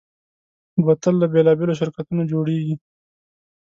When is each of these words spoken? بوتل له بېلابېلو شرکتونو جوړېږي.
بوتل 0.83 1.15
له 1.21 1.27
بېلابېلو 1.33 1.77
شرکتونو 1.81 2.21
جوړېږي. 2.31 2.75